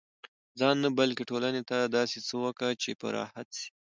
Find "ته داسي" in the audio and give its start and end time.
1.69-2.19